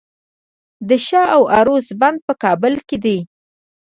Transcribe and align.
د 0.89 0.91
شاه 1.07 1.33
و 1.41 1.49
عروس 1.55 1.87
بند 2.01 2.19
په 2.27 2.33
کابل 2.43 2.73
کې 2.87 2.97
دی 3.03 3.17